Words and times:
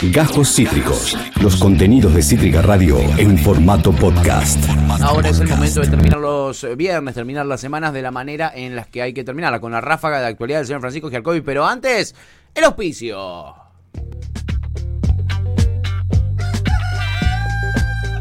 Gajos 0.00 0.54
Cítricos. 0.54 1.18
Los 1.42 1.56
contenidos 1.56 2.14
de 2.14 2.22
Cítrica 2.22 2.62
Radio 2.62 3.00
en 3.18 3.36
formato 3.36 3.90
podcast. 3.90 4.56
Ahora 5.02 5.28
es 5.28 5.40
el 5.40 5.48
momento 5.48 5.80
de 5.80 5.88
terminar 5.88 6.20
los 6.20 6.64
viernes, 6.76 7.16
terminar 7.16 7.44
las 7.46 7.60
semanas 7.60 7.92
de 7.92 8.00
la 8.02 8.12
manera 8.12 8.52
en 8.54 8.76
las 8.76 8.86
que 8.86 9.02
hay 9.02 9.12
que 9.12 9.24
terminarla, 9.24 9.60
con 9.60 9.72
la 9.72 9.80
ráfaga 9.80 10.20
de 10.20 10.26
actualidad 10.26 10.60
del 10.60 10.66
señor 10.68 10.80
Francisco 10.80 11.10
Giarcovi. 11.10 11.40
Pero 11.40 11.66
antes, 11.66 12.14
el 12.54 12.64
auspicio. 12.64 13.18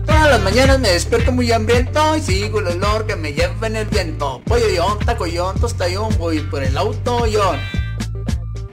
Todas 0.08 0.30
las 0.32 0.42
mañanas 0.42 0.80
me 0.80 0.90
despierto 0.90 1.32
muy 1.32 1.52
hambriento 1.52 2.18
y 2.18 2.22
sigo 2.22 2.60
el 2.60 2.68
olor 2.68 3.06
que 3.06 3.16
me 3.16 3.34
lleva 3.34 3.68
en 3.68 3.76
el 3.76 3.86
viento. 3.86 4.42
Pollo 4.46 4.68
yon, 4.76 4.98
tacoyón, 5.06 5.60
tostayón, 5.60 6.10
voy 6.18 6.40
por 6.40 6.64
el 6.64 6.76
auto 6.76 7.28
yon. 7.28 7.87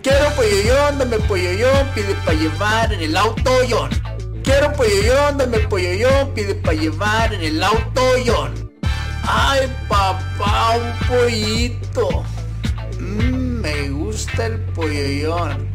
Quiero 0.04 0.28
pollo 0.36 0.60
yon, 0.68 0.98
dame 0.98 1.18
pollo 1.20 1.52
yon, 1.56 1.86
pide 1.94 2.14
pa' 2.26 2.34
llevar 2.34 2.92
en 2.92 3.00
el 3.00 3.16
auto 3.16 3.52
yon. 3.64 3.88
Quiero 4.44 4.70
pollo 4.76 5.00
yon, 5.00 5.38
dame 5.38 5.60
pollo 5.72 5.94
yon, 5.96 6.28
pide 6.34 6.54
pa' 6.56 6.74
llevar 6.76 7.32
en 7.32 7.40
el 7.40 7.62
auto 7.64 8.04
yon. 8.18 8.52
Ay 9.24 9.64
papá, 9.88 10.76
un 10.76 10.92
pollito. 11.08 12.22
Mmm, 13.00 13.62
me 13.62 13.88
gusta 13.88 14.44
el 14.44 14.60
pollo 14.76 15.08
yon. 15.08 15.73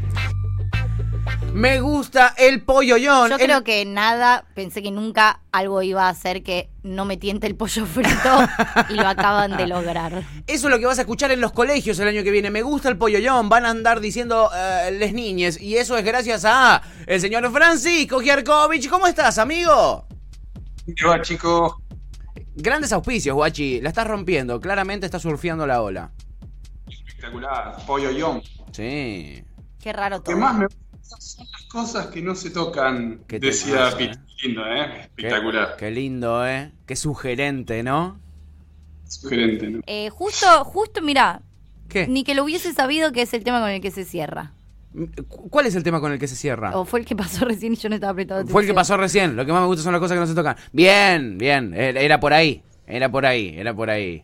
Me 1.53 1.81
gusta 1.81 2.35
el 2.37 2.61
polloyón. 2.63 3.29
Yo 3.31 3.35
El- 3.35 3.41
creo 3.43 3.63
que 3.63 3.83
nada, 3.83 4.45
pensé 4.53 4.81
que 4.81 4.91
nunca 4.91 5.41
algo 5.51 5.81
iba 5.81 6.05
a 6.05 6.09
hacer 6.09 6.43
que 6.43 6.69
no 6.83 7.05
me 7.05 7.17
tiente 7.17 7.47
el 7.47 7.55
pollo 7.55 7.85
frito 7.85 8.47
y 8.89 8.93
lo 8.93 9.07
acaban 9.07 9.57
de 9.57 9.67
lograr. 9.67 10.23
Eso 10.47 10.67
es 10.67 10.71
lo 10.71 10.79
que 10.79 10.85
vas 10.85 10.99
a 10.99 11.01
escuchar 11.01 11.31
en 11.31 11.41
los 11.41 11.51
colegios 11.51 11.99
el 11.99 12.07
año 12.07 12.23
que 12.23 12.31
viene. 12.31 12.49
Me 12.51 12.61
gusta 12.61 12.87
el 12.87 12.97
polloyón. 12.97 13.49
Van 13.49 13.65
a 13.65 13.71
andar 13.71 13.99
diciendo 13.99 14.49
eh, 14.55 14.91
les 14.91 15.11
niñes. 15.13 15.59
Y 15.59 15.75
eso 15.77 15.97
es 15.97 16.05
gracias 16.05 16.45
a 16.45 16.81
el 17.07 17.19
señor 17.19 17.51
Francisco 17.51 18.19
Giarkovich. 18.21 18.87
¿Cómo 18.87 19.07
estás, 19.07 19.37
amigo? 19.37 20.05
¿Qué 20.95 21.05
va, 21.05 21.21
chicos? 21.21 21.73
Grandes 22.55 22.93
auspicios, 22.93 23.35
guachi. 23.35 23.81
La 23.81 23.89
estás 23.89 24.07
rompiendo. 24.07 24.61
Claramente 24.61 25.05
estás 25.07 25.23
surfeando 25.23 25.65
la 25.67 25.81
ola. 25.81 26.11
Espectacular. 26.87 27.75
Pollo 27.85 28.11
Young. 28.11 28.41
Sí. 28.71 29.43
Qué 29.81 29.93
raro 29.93 30.21
todo. 30.21 30.37
más 30.37 30.55
me 30.55 30.65
gusta 30.65 30.79
son 31.19 31.47
las 31.51 31.65
cosas 31.65 32.07
que 32.07 32.21
no 32.21 32.35
se 32.35 32.49
tocan, 32.51 33.21
Qué 33.27 33.39
decía 33.39 33.89
Pete. 33.97 34.13
eh. 34.13 34.19
Lindo, 34.43 34.65
¿eh? 34.65 35.01
Espectacular. 35.01 35.75
qué 35.77 35.91
lindo, 35.91 36.47
¿eh? 36.47 36.71
Qué 36.85 36.95
sugerente, 36.95 37.83
¿no? 37.83 38.19
Sugerente, 39.07 39.69
¿no? 39.69 39.79
Eh, 39.87 40.09
justo, 40.09 40.63
justo, 40.65 41.01
mira, 41.01 41.41
¿Qué? 41.89 42.07
ni 42.07 42.23
que 42.23 42.35
lo 42.35 42.43
hubiese 42.43 42.73
sabido 42.73 43.11
que 43.11 43.23
es 43.23 43.33
el 43.33 43.43
tema 43.43 43.59
con 43.59 43.69
el 43.69 43.81
que 43.81 43.91
se 43.91 44.05
cierra. 44.05 44.53
Cu- 45.27 45.49
¿Cuál 45.49 45.65
es 45.65 45.75
el 45.75 45.83
tema 45.83 45.99
con 45.99 46.11
el 46.11 46.19
que 46.19 46.27
se 46.27 46.35
cierra? 46.35 46.77
O 46.77 46.85
fue 46.85 46.99
el 46.99 47.05
que 47.05 47.15
pasó 47.15 47.43
recién 47.45 47.73
y 47.73 47.75
yo 47.75 47.89
no 47.89 47.95
estaba 47.95 48.11
apretado. 48.11 48.45
Fue 48.47 48.61
el 48.61 48.67
que 48.67 48.73
pasó 48.73 48.95
recién. 48.97 49.35
Lo 49.35 49.45
que 49.45 49.51
más 49.51 49.61
me 49.61 49.67
gusta 49.67 49.83
son 49.83 49.93
las 49.93 49.99
cosas 49.99 50.15
que 50.15 50.19
no 50.21 50.27
se 50.27 50.35
tocan. 50.35 50.55
Bien, 50.71 51.37
bien. 51.37 51.73
Era 51.73 52.19
por 52.19 52.33
ahí. 52.33 52.63
Era 52.87 53.09
por 53.11 53.25
ahí. 53.25 53.53
Era 53.57 53.73
por 53.75 53.89
ahí. 53.89 54.23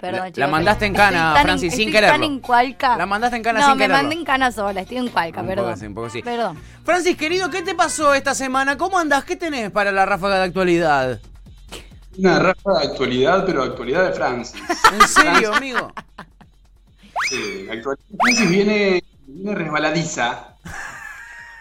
Perdón, 0.00 0.20
La- 0.20 0.26
chicos, 0.26 0.38
la 0.38 0.46
mandaste 0.48 0.86
en 0.86 0.92
estoy 0.94 1.06
cana, 1.06 1.36
Francis, 1.42 1.72
sin 1.74 1.80
estoy 1.88 1.92
quererlo. 1.92 2.14
tan 2.14 2.24
en 2.24 2.38
cualca. 2.40 2.96
La 2.96 3.06
mandaste 3.06 3.36
en 3.36 3.42
cana 3.42 3.60
no, 3.60 3.66
sin 3.66 3.74
me 3.76 3.82
quererlo. 3.84 4.02
mandé 4.02 4.14
en 4.16 4.24
cana 4.24 4.52
sola, 4.52 4.80
estoy 4.82 4.96
en 4.98 5.08
cualca, 5.08 5.40
Un 5.40 5.46
perdón. 5.48 5.64
poco 5.64 5.74
así, 5.74 5.86
un 5.86 5.94
poco 5.94 6.06
así. 6.06 6.22
Perdón. 6.22 6.58
Francis, 6.84 7.16
querido, 7.16 7.50
¿qué 7.50 7.62
te 7.62 7.74
pasó 7.74 8.14
esta 8.14 8.34
semana? 8.34 8.76
¿Cómo 8.78 8.98
andás? 8.98 9.24
¿Qué 9.24 9.34
tenés 9.36 9.70
para 9.72 9.90
la 9.90 10.06
ráfaga 10.06 10.36
de 10.38 10.44
actualidad? 10.44 11.20
Una 12.16 12.38
rafa 12.38 12.78
de 12.80 12.86
actualidad, 12.88 13.44
pero 13.46 13.62
actualidad 13.62 14.04
de 14.08 14.12
Francis. 14.12 14.60
¿En 14.92 15.08
serio, 15.08 15.54
amigo? 15.54 15.92
Sí, 17.28 17.64
la 17.66 17.74
actualidad 17.74 18.04
de 18.08 18.16
Francis 18.16 18.50
viene, 18.50 19.04
viene 19.26 19.54
resbaladiza. 19.54 20.54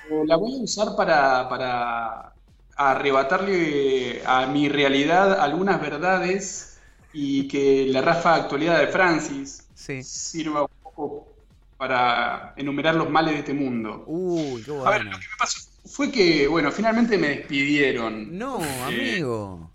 Eh, 0.10 0.24
La 0.26 0.36
voy 0.36 0.60
a 0.60 0.64
usar 0.64 0.96
para, 0.96 1.48
para 1.50 2.34
arrebatarle 2.76 4.22
a 4.26 4.46
mi 4.46 4.70
realidad 4.70 5.40
algunas 5.40 5.82
verdades 5.82 6.77
y 7.20 7.48
que 7.48 7.88
la 7.88 8.02
rafa 8.02 8.36
actualidad 8.36 8.80
de 8.80 8.88
Francis 8.88 9.68
Sí. 9.74 10.04
sirva 10.04 10.62
un 10.62 10.68
poco 10.84 11.36
para 11.76 12.54
enumerar 12.58 12.94
los 12.96 13.10
males 13.10 13.34
de 13.34 13.40
este 13.40 13.54
mundo. 13.56 14.04
Uy, 14.08 14.62
qué 14.64 14.70
A 14.70 14.74
ver, 14.92 15.02
bueno. 15.02 15.12
lo 15.12 15.18
que 15.18 15.26
me 15.26 15.38
pasó 15.40 15.60
fue 15.86 16.12
que, 16.12 16.48
bueno, 16.48 16.72
finalmente 16.72 17.18
me 17.18 17.30
despidieron. 17.30 18.38
No, 18.38 18.58
amigo. 18.86 19.72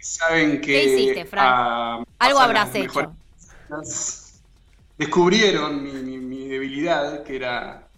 Saben 0.00 0.60
que. 0.60 0.66
¿Qué 0.66 0.84
hiciste, 0.84 1.24
Fran? 1.24 1.46
ah, 1.48 2.04
Algo 2.18 2.40
habrás 2.40 2.74
hecho. 2.74 3.14
Descubrieron 4.98 5.82
mi, 5.82 5.92
mi- 5.92 6.18
mi 6.18 6.48
debilidad, 6.48 7.22
que 7.24 7.36
era, 7.36 7.88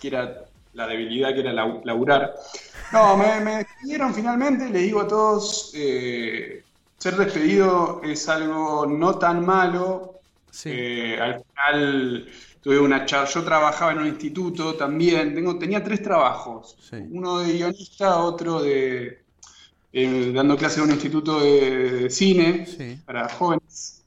que 0.00 0.08
era 0.08 0.44
la 0.72 0.86
debilidad 0.86 1.34
que 1.34 1.40
era 1.40 1.52
laburar. 1.52 2.34
No, 2.92 3.16
me, 3.16 3.40
me 3.40 3.56
despidieron 3.58 4.14
finalmente, 4.14 4.68
les 4.70 4.82
digo 4.82 5.00
a 5.02 5.08
todos, 5.08 5.72
eh, 5.74 6.64
ser 7.00 7.16
despedido 7.16 8.00
es 8.04 8.28
algo 8.28 8.86
no 8.86 9.18
tan 9.18 9.44
malo, 9.44 10.20
Sí. 10.52 10.70
eh, 10.72 11.18
al 11.20 11.42
final 11.44 12.28
tuve 12.60 12.78
una 12.78 13.06
charla, 13.06 13.28
yo 13.30 13.44
trabajaba 13.44 13.92
en 13.92 13.98
un 14.00 14.06
instituto 14.08 14.74
también, 14.74 15.34
tengo, 15.34 15.58
tenía 15.58 15.82
tres 15.82 16.02
trabajos, 16.02 16.76
Sí. 16.90 16.96
uno 17.10 17.38
de 17.40 17.52
guionista, 17.54 18.18
otro 18.22 18.62
de 18.62 19.22
eh, 19.92 20.32
dando 20.34 20.56
clases 20.56 20.78
en 20.78 20.84
un 20.84 20.90
instituto 20.92 21.40
de, 21.40 21.90
de 22.02 22.10
cine 22.10 22.66
Sí. 22.66 22.98
para 23.04 23.28
jóvenes 23.28 24.04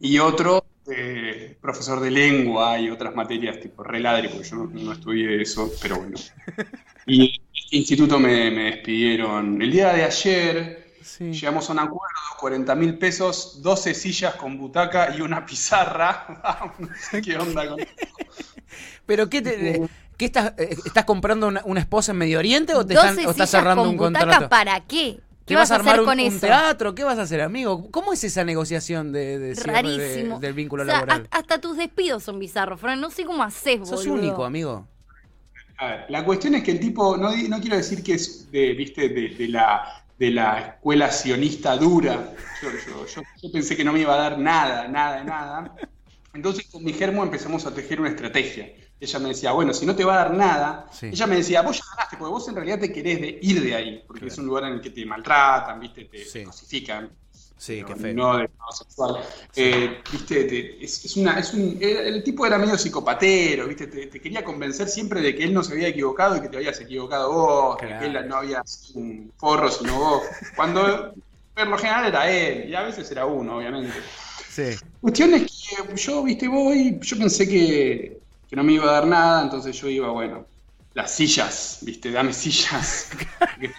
y 0.00 0.18
otro 0.18 0.64
de 0.86 1.56
profesor 1.60 2.00
de 2.00 2.10
lengua 2.12 2.78
y 2.78 2.90
otras 2.90 3.14
materias 3.14 3.58
tipo 3.60 3.82
reladri, 3.82 4.28
porque 4.28 4.48
yo 4.48 4.56
no, 4.56 4.66
no 4.66 4.92
estudié 4.92 5.42
eso, 5.42 5.70
pero 5.82 5.96
bueno. 5.98 6.16
Y 7.08 7.22
en 7.36 7.42
este 7.54 7.76
instituto 7.76 8.18
me, 8.18 8.50
me 8.50 8.64
despidieron 8.72 9.60
el 9.62 9.70
día 9.70 9.92
de 9.92 10.04
ayer. 10.04 10.94
Sí. 11.02 11.32
Llegamos 11.32 11.68
a 11.70 11.72
un 11.72 11.78
acuerdo, 11.80 12.16
40 12.46 12.74
mil 12.76 12.96
pesos, 12.96 13.60
12 13.60 13.92
sillas 13.92 14.36
con 14.36 14.56
butaca 14.56 15.12
y 15.16 15.20
una 15.20 15.44
pizarra. 15.44 16.70
qué 17.24 17.36
onda 17.36 17.68
con 17.68 17.80
¿Pero 19.04 19.28
qué 19.28 19.42
te.? 19.42 19.82
¿Qué 20.16 20.26
estás, 20.26 20.52
eh, 20.56 20.76
estás 20.84 21.04
comprando 21.04 21.48
una, 21.48 21.62
una 21.64 21.80
esposa 21.80 22.12
en 22.12 22.18
Medio 22.18 22.38
Oriente 22.38 22.72
o 22.74 22.86
te 22.86 22.94
12 22.94 23.08
están, 23.08 23.26
o 23.26 23.30
estás 23.32 23.50
cerrando 23.50 23.82
con 23.82 23.90
un 23.90 23.96
butaca, 23.96 24.20
contrato? 24.20 24.48
¿Para 24.48 24.80
qué? 24.80 25.18
¿Qué 25.44 25.54
¿Te 25.54 25.56
vas 25.56 25.72
a 25.72 25.74
armar 25.74 25.94
hacer 25.94 26.00
un, 26.02 26.06
con 26.06 26.20
un 26.20 26.26
eso? 26.26 26.38
teatro? 26.38 26.94
¿Qué 26.94 27.02
vas 27.02 27.18
a 27.18 27.22
hacer, 27.22 27.40
amigo? 27.40 27.90
¿Cómo 27.90 28.12
es 28.12 28.22
esa 28.22 28.44
negociación 28.44 29.10
de, 29.10 29.40
de 29.40 29.56
cierre 29.56 29.72
de- 29.82 29.98
Rarísimo. 29.98 30.38
del 30.38 30.52
vínculo 30.54 30.84
O 30.84 30.86
sea, 30.86 30.94
laboral? 30.94 31.22
hasta, 31.24 31.38
hasta 31.38 31.60
tus 31.60 31.76
despidos 31.76 32.22
son 32.22 32.38
bizarros, 32.38 32.80
Fran. 32.80 33.00
No 33.00 33.10
sé 33.10 33.24
cómo 33.24 33.42
haces, 33.42 33.80
boludo. 33.80 33.96
Sos 33.96 34.06
único, 34.06 34.44
amigo. 34.44 34.86
A 35.78 35.86
ver, 35.88 36.04
la 36.10 36.24
cuestión 36.24 36.54
es 36.54 36.62
que 36.62 36.70
el 36.70 36.80
tipo, 36.80 37.16
no, 37.16 37.36
no 37.48 37.60
quiero 37.60 37.76
decir 37.76 38.04
que 38.04 38.14
es 38.14 38.50
de, 38.52 38.72
viste, 38.72 39.08
de, 39.08 39.30
de 39.30 39.48
la, 39.48 40.05
de 40.18 40.30
la 40.30 40.58
escuela 40.60 41.10
sionista 41.10 41.76
dura. 41.76 42.34
Yo, 42.62 42.68
yo- 42.70 43.06
yo- 43.06 43.22
yo 43.42 43.52
pensé 43.52 43.76
que 43.76 43.84
no 43.84 43.92
me 43.92 44.00
iba 44.00 44.14
a 44.14 44.18
dar 44.18 44.38
nada, 44.38 44.88
nada, 44.88 45.22
nada. 45.24 45.74
Entonces 46.32 46.66
con 46.70 46.84
mi 46.84 46.92
germo 46.92 47.22
empezamos 47.22 47.66
a 47.66 47.74
tejer 47.74 48.00
una 48.00 48.10
estrategia. 48.10 48.72
Ella 48.98 49.18
me 49.18 49.28
decía, 49.28 49.52
bueno, 49.52 49.74
si 49.74 49.84
no 49.84 49.94
te 49.94 50.04
va 50.04 50.14
a 50.14 50.24
dar 50.24 50.34
nada, 50.34 50.86
Sí. 50.90 51.06
ella 51.06 51.26
me 51.26 51.36
decía, 51.36 51.60
vos 51.62 51.76
ya 51.78 51.84
ganaste, 51.94 52.16
porque 52.16 52.30
vos 52.30 52.48
en 52.48 52.54
realidad 52.56 52.80
te 52.80 52.92
querés 52.92 53.20
de 53.20 53.38
ir 53.42 53.62
de 53.62 53.74
ahí, 53.74 54.04
porque 54.06 54.26
es 54.26 54.38
un 54.38 54.46
lugar 54.46 54.64
en 54.64 54.72
el 54.74 54.80
que 54.80 54.90
te 54.90 55.04
maltratan, 55.04 55.78
viste, 55.80 56.04
te, 56.06 56.24
Sí. 56.24 56.44
cosifican. 56.44 57.10
Sí, 57.58 57.82
qué 57.84 57.96
feo. 57.96 58.14
No 58.14 58.36
de. 58.38 58.48
Eh, 59.54 60.04
viste, 60.10 60.44
te- 60.44 60.84
es, 60.84 61.04
es 61.04 61.16
una, 61.16 61.38
es 61.38 61.54
un, 61.54 61.78
el 61.80 62.22
tipo 62.22 62.44
era 62.46 62.58
medio 62.58 62.76
psicopatero, 62.76 63.66
viste, 63.66 63.86
te, 63.86 64.06
te 64.08 64.20
quería 64.20 64.44
convencer 64.44 64.88
siempre 64.88 65.20
de 65.20 65.34
que 65.34 65.44
él 65.44 65.54
no 65.54 65.62
se 65.62 65.72
había 65.72 65.88
equivocado 65.88 66.36
y 66.36 66.40
que 66.42 66.48
te 66.48 66.56
habías 66.58 66.80
equivocado 66.80 67.32
vos, 67.32 67.76
Claro. 67.78 67.98
que 67.98 68.06
él 68.06 68.28
no 68.28 68.36
había 68.36 68.62
sido 68.64 69.00
un 69.00 69.32
forro 69.36 69.70
sino 69.70 69.98
vos. 69.98 70.22
Cuando 70.54 71.14
por 71.54 71.66
lo 71.68 71.78
general 71.78 72.06
era 72.06 72.30
él, 72.30 72.68
y 72.68 72.74
a 72.74 72.82
veces 72.82 73.10
era 73.10 73.24
uno, 73.26 73.56
obviamente. 73.58 73.92
Sí. 74.48 74.62
Cuestión 75.00 75.34
es 75.34 75.42
que 75.42 75.96
yo, 75.96 76.22
viste, 76.24 76.48
voy, 76.48 76.98
yo 77.00 77.18
pensé 77.18 77.48
que, 77.48 78.22
que 78.46 78.56
no 78.56 78.64
me 78.64 78.72
iba 78.74 78.84
a 78.88 78.92
dar 78.92 79.06
nada, 79.06 79.42
entonces 79.42 79.76
yo 79.76 79.88
iba, 79.88 80.10
bueno, 80.10 80.46
las 80.94 81.12
sillas, 81.14 81.78
viste, 81.82 82.10
dame 82.10 82.32
sillas. 82.32 83.10
Porque 83.54 83.72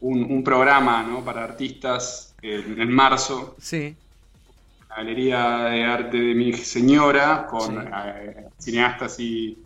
un, 0.00 0.22
un 0.30 0.44
programa, 0.44 1.02
¿no? 1.02 1.24
Para 1.24 1.44
artistas 1.44 2.34
en, 2.42 2.80
en 2.80 2.90
marzo, 2.92 3.56
Sí. 3.60 3.94
la 4.88 4.96
Galería 4.96 5.58
de 5.64 5.84
Arte 5.84 6.16
de 6.16 6.34
mi 6.34 6.52
señora, 6.54 7.46
con 7.50 7.80
Sí. 7.82 7.88
eh, 8.06 8.44
cineastas 8.58 9.18
y 9.20 9.58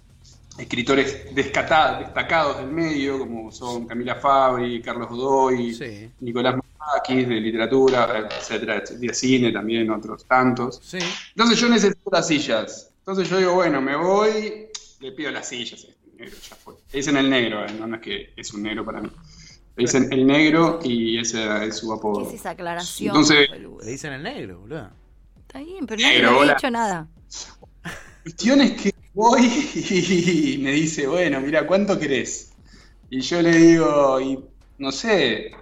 escritores 0.59 1.35
destacados 1.35 2.59
del 2.59 2.69
medio, 2.71 3.19
como 3.19 3.51
son 3.53 3.87
Camila 3.87 4.17
Fabri, 4.17 4.81
Carlos 4.83 5.09
Godoy, 5.09 5.75
Sí. 5.75 6.11
Nicolás 6.21 6.57
Maquis, 6.79 7.29
de 7.29 7.41
literatura, 7.41 8.29
etcétera, 8.39 8.77
etcétera, 8.77 9.01
de 9.09 9.15
cine 9.15 9.53
también, 9.53 9.91
otros 9.91 10.25
tantos. 10.25 10.81
Sí. 10.83 10.99
Entonces 11.31 11.59
yo 11.59 11.69
necesito 11.69 12.11
las 12.11 12.27
sillas. 12.27 12.91
Entonces 12.99 13.29
yo 13.29 13.39
digo, 13.39 13.55
bueno, 13.55 13.81
me 13.81 13.97
voy, 13.97 14.67
le 15.01 15.13
pido 15.13 15.31
las 15.31 15.49
sillas. 15.49 15.85
este 15.85 15.95
negro, 16.17 16.37
ya 16.49 16.57
fue. 16.57 16.75
Le 16.93 16.97
dicen 16.99 17.17
el 17.17 17.31
negro, 17.31 17.65
eh, 17.65 17.73
no, 17.79 17.87
no 17.87 17.97
es 17.97 18.03
que 18.03 18.33
es 18.37 18.53
un 18.53 18.63
negro 18.63 18.85
para 18.85 19.01
mí. 19.01 19.11
Le 19.77 19.83
dicen 19.85 20.13
el 20.13 20.27
negro 20.27 20.79
y 20.83 21.19
ese 21.19 21.67
es 21.67 21.77
su 21.79 21.89
¿Qué 21.89 21.95
apodo. 21.95 22.29
es 22.29 22.35
esa 22.35 22.51
aclaración? 22.51 23.09
Entonces-? 23.09 23.49
Le 23.51 23.91
dicen 23.91 24.13
el 24.13 24.23
negro, 24.23 24.61
boludo. 24.61 24.91
Está 25.41 25.61
bien, 25.61 25.87
pero 25.87 26.01
nadie 26.03 26.17
había 26.19 26.37
hola. 26.37 26.55
dicho 26.55 26.71
nada. 26.71 27.09
cuestión 28.23 28.61
es 28.61 28.83
que 28.83 28.95
voy 29.15 29.41
y 29.45 30.59
me 30.59 30.73
dice, 30.73 31.07
bueno, 31.07 31.41
mira, 31.41 31.67
¿cuánto 31.67 31.99
querés? 31.99 32.53
Y 33.11 33.21
yo 33.21 33.43
le 33.43 33.53
digo, 33.53 34.21
y 34.21 34.39
no 34.79 34.93
sé, 34.93 35.53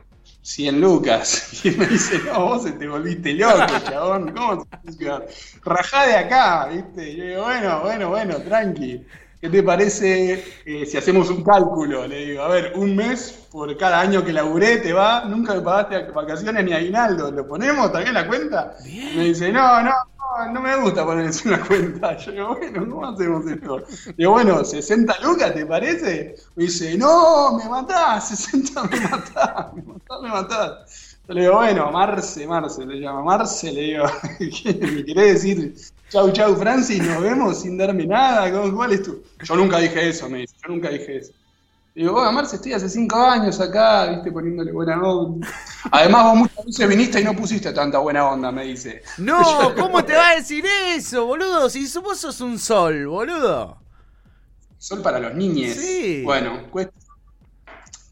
100 0.42 0.80
lucas. 0.80 1.60
Y 1.64 1.70
me 1.72 1.86
dice, 1.86 2.18
no, 2.24 2.46
vos 2.46 2.64
te 2.78 2.88
volviste 2.88 3.34
loco, 3.34 3.66
chabón. 3.84 4.32
¿Cómo 4.34 4.64
te 4.64 5.26
Rajá 5.64 6.06
de 6.06 6.14
acá, 6.14 6.68
¿viste? 6.68 7.10
Y 7.12 7.16
yo 7.16 7.24
digo, 7.24 7.42
bueno, 7.42 7.80
bueno, 7.82 8.08
bueno, 8.08 8.36
tranqui. 8.38 9.04
¿Qué 9.40 9.48
te 9.48 9.62
parece 9.62 10.44
eh, 10.66 10.84
si 10.84 10.98
hacemos 10.98 11.30
un 11.30 11.42
cálculo? 11.42 12.06
Le 12.06 12.26
digo, 12.26 12.42
a 12.42 12.48
ver, 12.48 12.72
un 12.76 12.94
mes 12.94 13.48
por 13.50 13.74
cada 13.78 13.98
año 14.00 14.22
que 14.22 14.34
laburé 14.34 14.78
te 14.78 14.92
va, 14.92 15.24
nunca 15.24 15.54
me 15.54 15.62
pagaste 15.62 16.12
vacaciones 16.12 16.62
ni 16.62 16.74
aguinaldo, 16.74 17.30
¿lo 17.30 17.48
ponemos 17.48 17.90
también 17.90 18.12
la 18.12 18.26
cuenta? 18.26 18.76
Me 18.84 19.24
dice, 19.24 19.50
no, 19.50 19.82
no, 19.82 19.90
no, 19.90 20.52
no 20.52 20.60
me 20.60 20.76
gusta 20.76 21.06
ponerse 21.06 21.48
una 21.48 21.66
cuenta. 21.66 22.16
Yo 22.18 22.32
digo, 22.32 22.48
bueno, 22.54 22.86
¿cómo 22.90 23.06
hacemos 23.06 23.46
esto? 23.46 23.82
Digo, 24.14 24.32
bueno, 24.32 24.62
60 24.62 25.20
lucas, 25.22 25.54
¿te 25.54 25.64
parece? 25.64 26.34
Me 26.56 26.64
dice, 26.64 26.98
no, 26.98 27.56
me 27.56 27.66
matás, 27.66 28.28
60 28.28 28.84
me 28.84 29.00
matás, 29.00 29.72
me 29.74 29.82
matás, 29.82 30.20
me 30.22 30.28
matás. 30.28 31.18
Yo 31.26 31.34
le 31.34 31.40
digo, 31.40 31.54
bueno, 31.56 31.90
Marce, 31.90 32.46
Marce, 32.46 32.84
le 32.84 33.00
llama 33.00 33.22
Marce, 33.22 33.72
le 33.72 33.80
digo, 33.80 34.04
¿qué 34.38 34.74
me 34.74 35.04
querés 35.04 35.42
decir? 35.42 35.74
Chau, 36.10 36.32
chau, 36.32 36.56
Francis, 36.56 37.00
nos 37.02 37.22
vemos 37.22 37.60
sin 37.60 37.78
darme 37.78 38.04
nada. 38.04 38.50
¿Cuál 38.72 38.92
es 38.92 39.02
tu? 39.04 39.22
Yo 39.44 39.54
nunca 39.54 39.78
dije 39.78 40.08
eso, 40.08 40.28
me 40.28 40.38
dice, 40.38 40.56
yo 40.60 40.74
nunca 40.74 40.90
dije 40.90 41.18
eso. 41.18 41.32
Digo, 41.94 42.20
oh, 42.20 42.32
Marce, 42.32 42.56
estoy 42.56 42.72
hace 42.72 42.88
cinco 42.88 43.16
años 43.16 43.60
acá, 43.60 44.06
viste, 44.06 44.32
poniéndole 44.32 44.72
buena 44.72 45.00
onda. 45.00 45.46
Además, 45.92 46.24
vos 46.24 46.36
muchas 46.36 46.66
veces 46.66 46.88
viniste 46.88 47.20
y 47.20 47.24
no 47.24 47.36
pusiste 47.36 47.72
tanta 47.72 47.98
buena 47.98 48.28
onda, 48.28 48.50
me 48.50 48.64
dice. 48.64 49.02
No, 49.18 49.72
¿cómo 49.78 50.04
te 50.04 50.14
va 50.14 50.30
a 50.30 50.34
decir 50.34 50.64
eso, 50.88 51.26
boludo? 51.26 51.70
Si 51.70 51.86
vos 52.00 52.18
sos 52.18 52.40
un 52.40 52.58
sol, 52.58 53.06
boludo. 53.06 53.78
Sol 54.78 55.02
para 55.02 55.20
los 55.20 55.34
niños. 55.34 55.76
Sí. 55.76 56.22
Bueno, 56.24 56.70
cuesta 56.72 56.94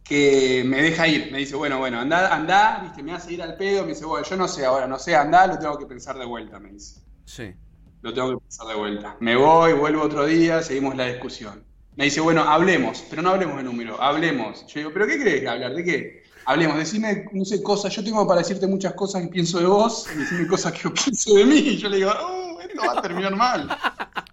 que 0.05 0.63
me 0.65 0.83
deja 0.83 1.09
ir. 1.09 1.33
Me 1.33 1.39
dice, 1.39 1.57
bueno, 1.57 1.79
bueno, 1.79 1.99
anda, 1.99 2.33
anda, 2.33 2.81
viste, 2.83 3.03
me 3.03 3.13
hace 3.13 3.33
ir 3.33 3.43
al 3.43 3.57
pedo. 3.57 3.83
Me 3.83 3.91
dice, 3.91 4.05
bueno, 4.05 4.25
yo 4.25 4.37
no 4.37 4.47
sé 4.47 4.65
ahora, 4.65 4.87
no 4.87 5.01
sé, 5.01 5.17
anda, 5.17 5.49
lo 5.49 5.59
tengo 5.59 5.77
que 5.77 5.87
pensar 5.87 6.17
de 6.17 6.27
vuelta, 6.27 6.61
me 6.61 6.71
dice. 6.71 7.01
Sí. 7.25 7.55
Lo 8.03 8.15
tengo 8.15 8.31
que 8.31 8.43
pensar 8.43 8.67
de 8.69 8.75
vuelta. 8.75 9.17
Me 9.21 9.37
voy, 9.37 9.73
vuelvo 9.73 10.03
otro 10.03 10.25
día, 10.27 10.63
seguimos 10.63 10.97
la 10.97 11.07
discusión. 11.07 11.65
Me 11.97 12.05
dice, 12.05 12.21
bueno, 12.21 12.43
hablemos, 12.43 13.05
pero 13.11 13.23
no 13.23 13.31
hablemos 13.31 13.57
de 13.57 13.65
número, 13.65 14.01
hablemos. 14.01 14.65
Yo 14.69 14.81
digo, 14.81 14.91
¿pero 14.93 15.07
qué 15.07 15.21
crees 15.21 15.49
hablar? 15.49 15.75
¿De 15.75 15.85
qué? 15.85 16.23
Hablemos, 16.45 16.79
decime, 16.79 17.27
no 17.33 17.45
sé, 17.45 17.61
cosas. 17.63 17.95
Yo 17.95 18.05
tengo 18.05 18.27
para 18.27 18.41
decirte 18.41 18.69
muchas 18.69 18.95
cosas 18.95 19.23
que 19.23 19.29
pienso 19.29 19.59
de 19.59 19.67
vos, 19.67 20.07
y 20.15 20.19
decime 20.19 20.47
cosas 20.47 20.73
que 20.75 20.89
pienso 21.05 21.35
de 21.35 21.45
mí. 21.45 21.59
Y 21.59 21.77
yo 21.79 21.89
le 21.89 21.97
digo, 21.97 22.11
oh, 22.11 22.38
esto 22.61 22.83
va 22.87 22.99
a 22.99 23.03
terminar 23.03 23.35
mal. 23.37 23.69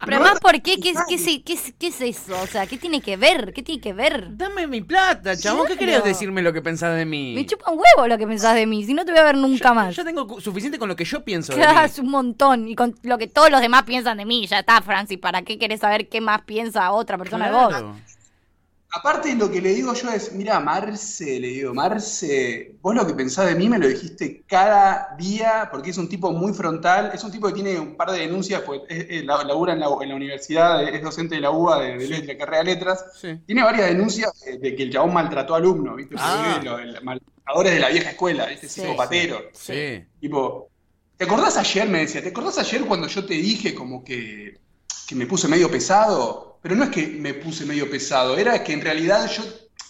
Pero 0.06 0.18
además, 0.18 0.40
¿por 0.40 0.54
qué? 0.62 0.80
¿Qué, 0.80 0.94
qué, 1.08 1.18
qué, 1.18 1.44
qué, 1.44 1.58
qué 1.80 1.88
es 1.88 2.02
eso? 2.02 2.40
O 2.42 2.46
sea, 2.48 2.68
¿qué 2.68 2.78
tiene 2.78 3.02
que 3.02 3.18
ver? 3.18 3.54
¿Qué 3.54 3.64
tiene 3.64 3.82
que 3.82 3.92
ver? 3.94 4.28
Dame 4.38 4.68
mi 4.68 4.82
plata, 4.82 5.36
chabón. 5.36 5.66
¿Qué 5.68 5.76
Claro. 5.76 5.92
querés 5.92 6.04
decirme 6.04 6.42
lo 6.44 6.54
que 6.54 6.62
pensás 6.62 6.96
de 6.96 7.06
mí? 7.06 7.34
Me 7.36 7.46
chupa 7.46 7.72
un 7.72 7.80
huevo 7.80 8.08
lo 8.08 8.18
que 8.18 8.28
pensás 8.28 8.54
de 8.56 8.68
mí, 8.68 8.86
si 8.86 8.94
no 8.94 9.04
te 9.04 9.12
voy 9.12 9.20
a 9.22 9.24
ver 9.24 9.36
nunca 9.38 9.74
más. 9.74 9.96
Yo 9.96 10.04
tengo 10.06 10.40
suficiente 10.40 10.78
con 10.78 10.90
lo 10.90 10.96
que 10.96 11.06
yo 11.06 11.24
pienso 11.24 11.54
de 11.54 11.60
Claro, 11.60 11.80
mí. 11.80 11.86
es 11.86 11.98
un 12.00 12.10
montón. 12.10 12.68
Y 12.68 12.76
con 12.76 12.96
lo 13.04 13.18
que 13.18 13.28
todos 13.28 13.50
los 13.50 13.62
demás 13.62 13.84
piensan 13.84 14.18
de 14.18 14.26
mí. 14.26 14.46
Ya 14.46 14.60
está, 14.60 14.82
Francis. 14.82 15.18
¿Para 15.18 15.42
qué 15.42 15.58
querés 15.58 15.80
saber 15.80 16.08
qué 16.08 16.22
más 16.22 16.42
piensa 16.44 16.92
otra 16.92 17.18
persona 17.18 17.50
de 17.50 17.56
vos? 17.56 17.74
Aparte 18.98 19.36
lo 19.36 19.52
que 19.52 19.60
le 19.62 19.74
digo 19.74 19.94
yo 19.94 20.10
es, 20.10 20.32
mira, 20.32 20.58
Marce, 20.62 21.38
le 21.40 21.48
digo, 21.50 21.74
Marce, 21.74 22.76
vos 22.82 22.96
lo 22.96 23.06
que 23.06 23.14
pensás 23.14 23.46
de 23.48 23.56
mí 23.56 23.68
me 23.68 23.78
lo 23.78 23.88
dijiste 23.90 24.44
cada 24.48 25.16
día, 25.18 25.68
porque 25.70 25.90
es 25.90 25.98
un 25.98 26.08
tipo 26.08 26.32
muy 26.32 26.54
frontal, 26.54 27.12
es 27.14 27.22
un 27.24 27.32
tipo 27.32 27.48
que 27.48 27.54
tiene 27.56 27.78
un 27.78 27.96
par 27.98 28.12
de 28.12 28.20
denuncias, 28.20 28.62
pues 28.62 28.82
es- 28.88 29.06
es- 29.10 29.26
la- 29.26 29.44
labura 29.44 29.74
en 29.74 29.82
la, 29.82 29.88
en 30.02 30.10
la 30.10 30.16
universidad, 30.16 30.82
es 30.88 31.02
docente 31.04 31.36
de 31.36 31.42
la 31.42 31.52
UBA, 31.52 31.82
de, 31.82 31.98
de, 31.98 32.08
de 32.08 32.24
la 32.26 32.38
carrera 32.38 32.60
de 32.60 32.64
letras, 32.64 33.04
Sí. 33.20 33.38
tiene 33.46 33.64
varias 33.64 33.88
denuncias 33.90 34.32
de, 34.46 34.60
de 34.60 34.76
que 34.76 34.84
el 34.84 34.92
chabón 34.94 35.14
maltrató 35.14 35.56
a 35.56 35.58
alumnos, 35.58 35.98
¿viste? 35.98 36.16
Ah. 36.18 36.62
los 36.64 36.86
los 36.86 37.04
maltratadores 37.04 37.74
de 37.74 37.80
la 37.82 37.90
vieja 37.90 38.12
escuela, 38.12 38.46
¿viste? 38.46 38.70
Sí. 38.70 38.80
Psicopatero. 38.82 39.42
Sí. 39.54 40.06
Tipo, 40.22 40.70
¿te 41.18 41.26
acordás 41.26 41.58
ayer? 41.58 41.90
Me 41.90 42.00
decía, 42.00 42.22
¿te 42.24 42.30
acordás 42.30 42.58
ayer 42.60 42.86
cuando 42.86 43.08
yo 43.08 43.26
te 43.26 43.34
dije 43.34 43.76
como 43.76 44.06
que, 44.06 44.58
que 45.06 45.16
me 45.16 45.26
puse 45.28 45.48
medio 45.50 45.70
pesado? 45.70 46.45
Pero 46.66 46.78
no 46.78 46.86
es 46.86 46.90
que 46.90 47.06
me 47.06 47.36
puse 47.36 47.64
medio 47.64 47.88
pesado, 47.92 48.40
era 48.40 48.64
que 48.64 48.74
en 48.74 48.82
realidad 48.82 49.30
yo, 49.30 49.44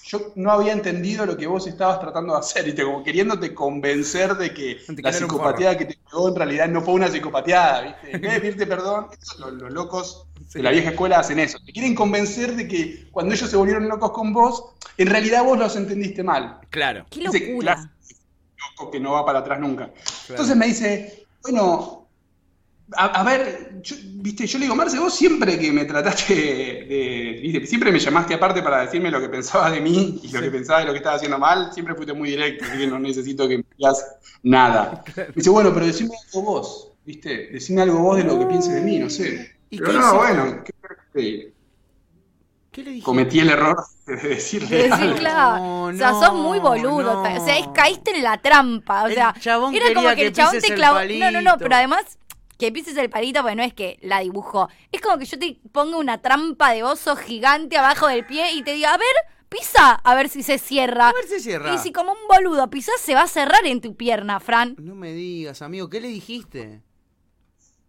yo 0.08 0.34
no 0.36 0.52
había 0.52 0.74
entendido 0.74 1.26
lo 1.26 1.38
que 1.38 1.48
vos 1.48 1.66
estabas 1.68 2.02
tratando 2.02 2.34
de 2.34 2.40
hacer, 2.40 2.68
y 2.68 2.76
como 2.76 3.02
queriéndote 3.02 3.54
convencer 3.54 4.36
de 4.36 4.54
que 4.54 4.82
Te 4.94 5.02
la 5.02 5.14
psicopateada 5.14 5.78
que 5.78 5.86
te 5.86 5.96
pegó 5.96 6.28
en 6.28 6.36
realidad 6.36 6.68
no 6.68 6.82
fue 6.82 6.96
una 6.96 7.08
psicopateada, 7.08 7.82
¿viste? 7.82 8.16
En 8.18 8.22
vez 8.22 8.34
de 8.34 8.40
pedirte 8.42 8.68
perdón, 8.68 9.08
eso, 9.22 9.38
los, 9.40 9.54
los 9.54 9.72
locos 9.72 10.26
Sí. 10.50 10.60
de 10.60 10.64
la 10.64 10.72
vieja 10.72 10.90
escuela 10.90 11.20
hacen 11.20 11.40
eso. 11.40 11.60
Te 11.66 11.72
quieren 11.72 11.96
convencer 11.96 12.58
de 12.58 12.68
que 12.68 13.08
cuando 13.12 13.34
ellos 13.34 13.50
se 13.50 13.56
volvieron 13.56 13.88
locos 13.88 14.12
con 14.12 14.34
vos, 14.34 14.66
en 14.98 15.08
realidad 15.08 15.46
vos 15.46 15.58
los 15.58 15.78
entendiste 15.78 16.24
mal. 16.24 16.60
Claro. 16.72 17.06
¡Qué 17.10 17.24
Ese 17.24 17.40
locura! 17.52 17.90
loco 18.78 18.92
que 18.92 19.00
no 19.00 19.14
va 19.14 19.26
para 19.26 19.40
atrás 19.40 19.62
nunca. 19.62 19.92
Entonces 20.28 20.58
me 20.58 20.68
dice, 20.68 21.26
bueno, 21.42 22.05
a, 22.94 23.06
a 23.22 23.24
ver, 23.24 23.82
yo, 23.82 23.96
viste, 24.16 24.46
yo 24.46 24.60
le 24.60 24.66
digo, 24.66 24.76
Marce, 24.76 25.00
vos 25.00 25.14
siempre 25.16 25.58
que 25.58 25.72
me 25.72 25.86
trataste 25.86 26.36
de, 26.36 27.40
viste, 27.42 27.66
siempre 27.68 27.92
me 27.92 28.00
llamaste 28.00 28.34
aparte 28.36 28.62
para 28.62 28.82
decirme 28.82 29.10
lo 29.12 29.20
que 29.20 29.30
pensabas 29.30 29.72
de 29.72 29.82
mí 29.82 30.20
y 30.24 30.32
lo 30.32 30.42
que 30.42 30.52
pensabas 30.52 30.84
de 30.84 30.88
lo 30.88 30.92
que 30.94 31.00
estaba 31.00 31.16
haciendo 31.16 31.40
mal, 31.40 31.74
siempre 31.74 31.96
fuiste 31.96 32.14
muy 32.14 32.30
directo, 32.30 32.66
así 32.66 32.78
que 32.78 32.88
no 32.88 33.00
necesito 33.00 33.48
que 33.48 33.58
me 33.60 33.66
digas 33.78 34.06
nada. 34.44 35.04
Me 35.18 35.34
dice, 35.36 35.50
bueno, 35.50 35.74
pero 35.74 35.86
decime 35.88 36.16
algo 36.28 36.42
vos, 36.52 36.94
viste, 37.06 37.48
decime 37.52 37.82
algo 37.82 38.00
vos 38.00 38.18
de 38.18 38.24
lo 38.24 38.38
que 38.40 38.46
pienses 38.46 38.74
de 38.74 38.82
mí, 38.82 39.00
no 39.00 39.10
sé. 39.10 39.58
¿Y 39.70 39.80
Pero 39.80 39.92
qué 39.92 39.94
no, 39.94 40.02
hizo? 40.02 40.18
bueno, 40.18 40.64
¿qué? 40.64 41.54
¿Qué 42.72 42.84
le 42.84 42.92
dije? 42.92 43.04
cometí 43.04 43.40
el 43.40 43.50
error 43.50 43.78
de 44.06 44.16
decirle 44.18 44.78
De 44.78 44.84
decir, 44.84 44.94
algo. 44.94 45.16
claro. 45.16 45.60
No, 45.60 45.86
o 45.86 45.94
sea, 45.94 46.14
sos 46.14 46.34
muy 46.34 46.60
no, 46.60 46.64
boludo. 46.70 47.04
no. 47.04 47.22
O 47.24 47.40
sea, 47.46 47.56
caíste 47.74 48.12
en 48.16 48.24
la 48.24 48.38
trampa. 48.42 49.06
O 49.06 49.10
sea, 49.10 49.34
era 49.72 49.94
como 49.94 50.14
que 50.16 50.28
el 50.28 50.34
chabón 50.34 50.60
te 50.60 50.74
clavó. 50.74 51.00
No, 51.06 51.32
no, 51.32 51.42
no, 51.42 51.58
pero 51.62 51.76
además. 51.76 52.18
Que 52.58 52.72
pises 52.72 52.96
el 52.98 53.10
palito, 53.10 53.42
porque 53.42 53.56
no 53.56 53.64
es 53.64 53.74
que 53.74 53.98
la 54.02 54.20
dibujó. 54.22 54.70
Es 54.92 55.02
como 55.02 55.18
que 55.18 55.26
yo 55.26 55.38
te 55.38 55.60
ponga 55.72 55.98
una 55.98 56.22
trampa 56.22 56.72
de 56.72 56.84
oso 56.84 57.16
gigante 57.16 57.78
abajo 57.78 58.08
del 58.08 58.26
pie 58.26 58.54
y 58.54 58.64
te 58.64 58.74
diga, 58.74 58.94
a 58.94 58.98
ver, 58.98 59.08
pisa, 59.50 59.92
a 59.94 60.16
ver 60.16 60.30
si 60.30 60.42
se 60.42 60.58
cierra. 60.58 61.10
A 61.10 61.14
ver 61.14 61.28
si 61.28 61.40
cierra. 61.40 61.74
Y 61.74 61.78
si 61.78 61.92
como 61.92 62.12
un 62.12 62.28
boludo 62.30 62.70
pisás, 62.70 63.00
se 63.02 63.14
va 63.14 63.24
a 63.24 63.28
cerrar 63.28 63.66
en 63.66 63.82
tu 63.82 63.96
pierna, 63.96 64.40
Fran. 64.40 64.76
No 64.80 64.96
me 64.96 65.12
digas, 65.14 65.62
amigo, 65.62 65.90
¿qué 65.90 66.00
le 66.00 66.08
dijiste? 66.08 66.82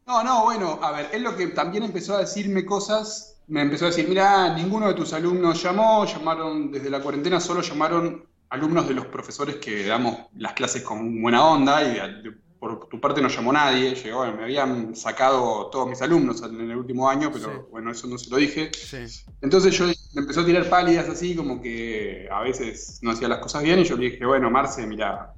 No, 0.07 0.23
no, 0.23 0.45
bueno, 0.45 0.79
a 0.83 0.93
ver, 0.93 1.11
él 1.13 1.23
lo 1.23 1.37
que 1.37 1.49
también 1.49 1.83
empezó 1.83 2.15
a 2.17 2.21
decirme 2.21 2.65
cosas, 2.65 3.39
me 3.49 3.61
empezó 3.63 3.87
a 3.87 3.89
decir, 3.89 4.09
mira, 4.09 4.55
ninguno 4.55 4.87
de 4.89 4.95
tus 4.95 5.13
alumnos 5.13 5.61
llamó, 5.63 6.05
llamaron, 6.07 6.71
desde 6.71 6.91
la 6.91 7.01
cuarentena 7.01 7.41
solo 7.41 7.61
llamaron 7.61 8.25
alumnos 8.51 8.87
de 8.87 8.95
los 8.95 9.07
profesores 9.07 9.57
que 9.57 9.85
damos 9.85 10.17
las 10.37 10.53
clases 10.53 10.83
con 10.83 11.21
buena 11.21 11.45
onda 11.45 11.83
y 11.83 11.95
de- 11.95 12.23
de- 12.23 12.46
por 12.67 12.89
tu 12.89 13.01
parte 13.01 13.21
no 13.23 13.29
llamó 13.29 13.53
nadie, 13.53 13.95
llegó, 13.95 14.25
me 14.33 14.45
habían 14.45 14.95
sacado 14.97 15.67
todos 15.71 15.89
mis 15.89 16.01
alumnos 16.03 16.43
en 16.43 16.61
el 16.71 16.77
último 16.77 17.09
año, 17.09 17.31
pero 17.33 17.51
Sí. 17.53 17.59
bueno, 17.71 17.91
eso 17.93 18.07
no 18.07 18.19
se 18.19 18.29
lo 18.31 18.37
dije. 18.37 18.71
Sí. 18.75 18.99
Entonces 19.43 19.75
yo 19.77 19.87
me 19.87 20.23
empezó 20.23 20.41
a 20.41 20.45
tirar 20.47 20.69
pálidas 20.69 21.09
así, 21.09 21.35
como 21.37 21.61
que 21.63 22.29
a 22.31 22.41
veces 22.41 22.99
no 23.03 23.11
hacía 23.13 23.29
las 23.29 23.39
cosas 23.39 23.63
bien, 23.63 23.79
y 23.79 23.85
yo 23.85 23.97
le 23.97 24.11
dije, 24.11 24.27
bueno, 24.27 24.51
Marce, 24.51 24.87
mira, 24.87 25.33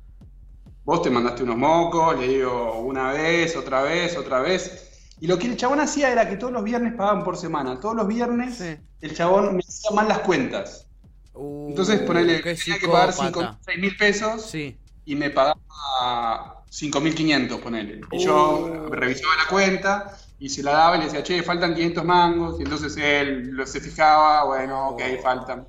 vos 0.84 1.02
te 1.02 1.10
mandaste 1.10 1.42
unos 1.42 1.56
mocos, 1.56 2.18
le 2.18 2.28
digo 2.28 2.78
una 2.80 3.12
vez, 3.12 3.56
otra 3.56 3.82
vez, 3.82 4.16
otra 4.16 4.40
vez. 4.40 4.84
Y 5.20 5.26
lo 5.26 5.38
que 5.38 5.46
el 5.48 5.56
chabón 5.56 5.80
hacía 5.80 6.10
era 6.12 6.28
que 6.28 6.36
todos 6.36 6.52
los 6.52 6.62
viernes 6.64 6.94
pagaban 6.94 7.24
por 7.24 7.36
semana. 7.36 7.78
Todos 7.80 7.96
los 7.96 8.06
viernes 8.06 8.56
Sí. 8.56 8.76
el 9.00 9.14
chabón 9.14 9.56
me 9.56 9.62
hacía 9.66 9.90
mal 9.90 10.06
las 10.08 10.20
cuentas. 10.20 10.86
Uh, 11.34 11.68
Entonces 11.70 12.00
ponele, 12.02 12.38
tenía 12.40 12.78
que 12.80 12.88
pagar 12.88 13.12
psicópata. 13.12 13.58
6 13.64 13.78
mil 13.78 13.96
pesos 13.96 14.42
Sí. 14.42 14.78
y 15.04 15.14
me 15.16 15.30
pagaba 15.30 16.57
5.500, 16.70 17.60
ponele. 17.60 18.00
Y 18.12 18.18
yo 18.24 18.86
Uh. 18.88 18.90
revisaba 18.90 19.36
la 19.36 19.48
cuenta 19.48 20.16
y 20.38 20.48
se 20.48 20.62
la 20.62 20.72
daba 20.72 20.96
y 20.96 20.98
le 21.00 21.04
decía, 21.06 21.22
che, 21.22 21.42
faltan 21.42 21.74
500 21.74 22.04
mangos. 22.04 22.60
Y 22.60 22.62
entonces 22.64 22.96
él 22.96 23.50
lo- 23.52 23.66
se 23.66 23.80
fijaba, 23.80 24.44
bueno, 24.44 24.90
ok, 24.90 25.02
faltan. 25.22 25.66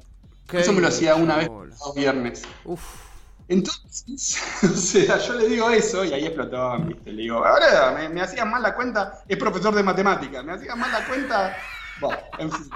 Qué 0.48 0.60
Eso 0.60 0.74
me 0.74 0.82
lo 0.82 0.88
hacía 0.88 1.16
una 1.16 1.38
vez 1.38 1.48
los 1.48 1.96
viernes. 1.96 2.44
Uf. 2.66 2.84
Entonces, 3.48 4.38
o 4.64 4.68
sea, 4.76 5.18
yo 5.18 5.34
le 5.34 5.48
digo 5.48 5.70
eso 5.72 6.06
y 6.06 6.14
ahí 6.14 6.26
explotó, 6.26 6.78
¿viste? 6.86 7.12
Le 7.12 7.24
digo, 7.24 7.44
ahora 7.44 7.92
me, 7.98 8.10
me 8.10 8.22
hacían 8.22 8.50
mal 8.50 8.62
la 8.62 8.76
cuenta, 8.76 9.22
es 9.28 9.38
profesor 9.38 9.74
de 9.74 9.82
matemáticas, 9.84 10.44
me 10.46 10.54
hacían 10.54 10.80
mal 10.80 10.92
la 10.92 11.04
cuenta, 11.06 11.58
bueno, 12.00 12.20
en 12.38 12.52
fin. 12.52 12.70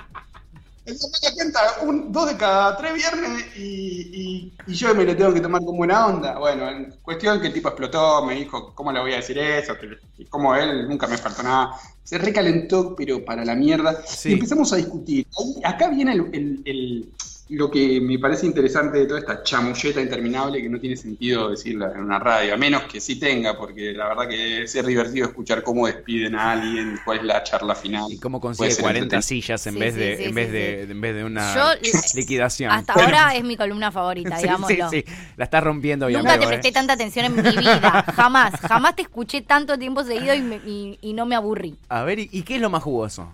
Cuenta 1.35 1.59
un, 1.83 2.11
dos 2.11 2.27
de 2.29 2.35
cada 2.37 2.75
tres 2.75 2.93
viernes 2.93 3.45
y, 3.55 3.61
y- 3.61 4.53
y 4.67 4.73
yo 4.73 4.93
me 4.93 5.05
lo 5.05 5.15
tengo 5.15 5.33
que 5.33 5.39
tomar 5.39 5.63
con 5.63 5.77
buena 5.77 6.07
onda. 6.07 6.37
Bueno, 6.37 6.69
en 6.69 6.91
cuestión 7.01 7.39
que 7.39 7.47
el 7.47 7.53
tipo 7.53 7.69
explotó, 7.69 8.25
me 8.25 8.35
dijo, 8.35 8.73
¿cómo 8.75 8.91
le 8.91 8.99
voy 8.99 9.13
a 9.13 9.17
decir 9.17 9.37
eso? 9.37 9.75
Que 9.77 10.25
como 10.27 10.53
él 10.55 10.87
nunca 10.89 11.07
me 11.07 11.17
faltó 11.17 11.41
nada. 11.43 11.71
Se 12.03 12.17
recalentó, 12.17 12.95
pero 12.95 13.23
para 13.23 13.45
la 13.45 13.55
mierda. 13.55 14.01
Sí. 14.05 14.31
Y 14.31 14.33
empezamos 14.33 14.73
a 14.73 14.75
discutir. 14.75 15.25
Ahí- 15.39 15.61
acá 15.63 15.87
viene 15.87 16.13
el, 16.13 16.19
el- 16.33 16.61
el- 16.65 17.13
lo 17.55 17.69
que 17.71 17.99
me 18.01 18.17
parece 18.19 18.45
interesante 18.45 18.97
de 18.99 19.05
toda 19.05 19.19
esta 19.19 19.43
chamulleta 19.43 20.01
interminable 20.01 20.61
que 20.61 20.69
no 20.69 20.79
tiene 20.79 20.95
sentido 20.95 21.49
decirla 21.49 21.91
en 21.93 22.01
una 22.01 22.19
radio, 22.19 22.53
a 22.53 22.57
menos 22.57 22.83
que 22.83 22.99
sí 22.99 23.19
tenga, 23.19 23.57
porque 23.57 23.93
la 23.93 24.07
verdad 24.09 24.27
que 24.27 24.63
es 24.63 24.85
divertido 24.85 25.27
escuchar 25.27 25.63
cómo 25.63 25.87
despiden 25.87 26.35
a 26.35 26.51
alguien, 26.51 26.99
cuál 27.05 27.19
es 27.19 27.23
la 27.25 27.43
charla 27.43 27.75
final. 27.75 28.11
Y 28.11 28.17
cómo 28.17 28.39
consigue 28.41 28.71
ser 28.71 28.81
40 28.81 29.03
entretenido. 29.17 29.21
sillas 29.21 29.67
en 29.67 29.73
Sí, 29.73 29.79
vez 29.79 29.93
sí, 29.93 29.99
de 29.99 30.17
sí, 30.17 30.23
en 30.25 30.35
vez 30.35 30.45
sí, 30.47 30.51
de 30.53 30.81
en 30.83 31.01
vez 31.01 31.15
de 31.15 31.23
una 31.23 31.55
Yo, 31.55 31.89
liquidación. 32.15 32.71
Hasta 32.71 32.93
ahora 32.93 33.35
es 33.35 33.43
mi 33.43 33.55
columna 33.57 33.91
favorita, 33.91 34.35
Sí, 34.37 34.43
digámoslo. 34.43 34.89
sí, 34.89 35.03
sí. 35.05 35.13
La 35.37 35.45
estás 35.45 35.63
rompiendo 35.63 36.07
bien. 36.07 36.21
Nunca 36.21 36.37
te 36.39 36.45
¿eh? 36.45 36.47
presté 36.47 36.71
tanta 36.71 36.93
atención 36.93 37.25
en 37.25 37.35
mi 37.35 37.41
vida, 37.57 38.03
jamás, 38.15 38.59
jamás 38.61 38.95
te 38.95 39.03
escuché 39.03 39.41
tanto 39.41 39.77
tiempo 39.77 40.03
seguido 40.03 40.33
y, 40.33 40.41
me- 40.41 40.61
y- 40.65 40.97
y 41.01 41.13
no 41.13 41.25
me 41.25 41.35
aburrí. 41.35 41.75
A 41.89 42.03
ver, 42.03 42.19
¿y, 42.19 42.29
y 42.31 42.43
qué 42.43 42.55
es 42.55 42.61
lo 42.61 42.69
más 42.69 42.83
jugoso? 42.83 43.29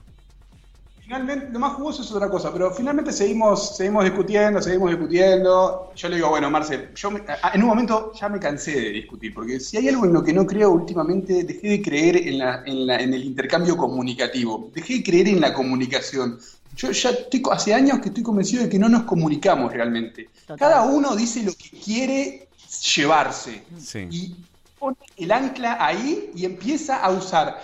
Finalmente, 1.10 1.50
lo 1.52 1.58
más 1.58 1.74
jugoso 1.74 2.04
es 2.04 2.12
otra 2.12 2.30
cosa, 2.30 2.54
pero 2.54 2.70
finalmente 2.72 3.12
seguimos, 3.12 3.76
seguimos 3.76 4.04
discutiendo, 4.04 4.62
seguimos 4.62 4.92
discutiendo. 4.92 5.92
Yo 5.96 6.08
le 6.08 6.18
digo, 6.18 6.30
bueno, 6.30 6.52
Marce, 6.52 6.90
yo 6.94 7.10
me- 7.10 7.22
a- 7.42 7.50
en 7.56 7.64
un 7.64 7.70
momento 7.70 8.14
ya 8.14 8.30
me 8.30 8.40
cansé 8.40 8.74
de 8.80 8.90
discutir, 8.92 9.34
porque 9.34 9.60
si 9.60 9.78
hay 9.78 9.88
algo 9.90 10.06
en 10.06 10.14
lo 10.14 10.24
que 10.24 10.32
no 10.34 10.46
creo 10.46 10.70
últimamente, 10.70 11.44
dejé 11.46 11.68
de 11.70 11.82
creer 11.82 12.16
en, 12.28 12.38
la, 12.38 12.62
en, 12.64 12.86
la- 12.86 12.98
en 13.00 13.12
el 13.12 13.24
intercambio 13.24 13.76
comunicativo, 13.76 14.70
dejé 14.72 14.98
de 14.98 15.04
creer 15.04 15.30
en 15.30 15.42
la 15.42 15.52
comunicación. 15.52 16.38
Yo 16.78 16.92
ya 16.92 17.10
estoy, 17.10 17.42
hace 17.54 17.74
años 17.74 17.98
que 18.02 18.10
estoy 18.10 18.22
convencido 18.22 18.62
de 18.62 18.70
que 18.70 18.78
no 18.78 18.88
nos 18.88 19.02
comunicamos 19.06 19.74
realmente. 19.74 20.30
Total. 20.42 20.60
Cada 20.60 20.84
uno 20.84 21.16
dice 21.16 21.42
lo 21.42 21.54
que 21.54 21.72
quiere 21.84 22.50
llevarse 22.96 23.64
Sí. 23.80 24.08
y 24.12 24.36
pone 24.78 24.98
el 25.18 25.32
ancla 25.32 25.84
ahí 25.84 26.30
y 26.36 26.46
empieza 26.46 26.98
a 27.04 27.10
usar 27.10 27.60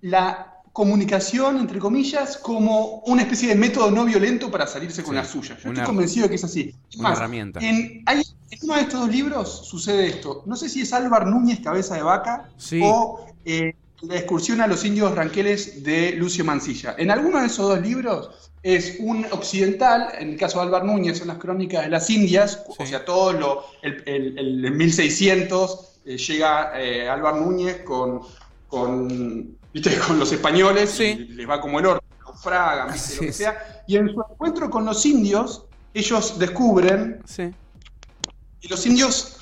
la 0.00 0.48
comunicación, 0.72 1.58
entre 1.58 1.78
comillas, 1.78 2.36
como 2.38 3.00
una 3.06 3.22
especie 3.22 3.48
de 3.48 3.54
método 3.54 3.90
no 3.90 4.04
violento 4.04 4.50
para 4.50 4.66
salirse 4.66 5.02
con 5.02 5.12
Sí, 5.12 5.16
la 5.16 5.24
suya. 5.24 5.56
Yo 5.62 5.70
una- 5.70 5.80
estoy 5.80 5.86
convencido 5.86 6.24
de 6.24 6.28
que 6.30 6.34
es 6.36 6.44
así. 6.44 6.74
Es 6.90 6.96
una 6.96 7.08
más, 7.10 7.18
herramienta. 7.18 7.60
En, 7.60 8.02
hay- 8.06 8.22
en 8.50 8.58
uno 8.62 8.74
de 8.74 8.80
estos 8.82 9.00
dos 9.00 9.10
libros 9.10 9.66
sucede 9.66 10.06
esto. 10.06 10.42
No 10.46 10.56
sé 10.56 10.68
si 10.68 10.82
es 10.82 10.92
Álvar 10.92 11.26
Núñez, 11.26 11.60
Cabeza 11.60 11.94
de 11.96 12.02
Vaca, 12.02 12.48
Sí. 12.56 12.80
o 12.82 13.26
eh, 13.44 13.74
La 14.02 14.16
excursión 14.16 14.62
a 14.62 14.66
los 14.66 14.82
indios 14.86 15.14
ranqueles 15.14 15.82
de 15.84 16.12
Lucio 16.12 16.42
Mancilla. 16.42 16.94
En 16.96 17.10
alguno 17.10 17.38
de 17.38 17.46
esos 17.48 17.68
dos 17.68 17.82
libros 17.82 18.30
es 18.62 18.96
un 19.00 19.26
occidental, 19.30 20.08
en 20.18 20.30
el 20.30 20.36
caso 20.38 20.58
de 20.58 20.64
Álvar 20.64 20.86
Núñez 20.86 21.18
son 21.18 21.28
las 21.28 21.36
crónicas 21.36 21.82
de 21.84 21.90
las 21.90 22.08
Indias, 22.08 22.62
o 22.78 22.86
sea, 22.86 23.04
todo 23.04 23.34
lo, 23.34 23.64
el, 23.82 24.02
el- 24.06 24.38
el- 24.38 24.64
en 24.64 24.74
1600 24.74 25.98
eh, 26.06 26.16
llega 26.16 26.72
eh, 26.80 27.10
Álvar 27.10 27.36
Núñez 27.36 27.82
con, 27.84 28.20
con, 28.68 29.58
¿viste? 29.72 29.96
con 29.98 30.18
los 30.18 30.32
españoles 30.32 30.90
Sí. 30.90 31.14
les 31.30 31.48
va 31.48 31.60
como 31.60 31.78
el 31.80 31.86
orto, 31.86 32.04
naufragan, 32.24 32.92
¿viste? 32.92 33.14
lo 33.16 33.20
que 33.22 33.32
sea, 33.32 33.82
y 33.86 33.96
en 33.96 34.08
su 34.12 34.20
encuentro 34.30 34.68
con 34.70 34.84
los 34.84 35.04
indios, 35.06 35.64
ellos 35.94 36.38
descubren 36.38 37.20
Sí. 37.24 37.50
y 38.60 38.68
los 38.68 38.84
indios 38.86 39.36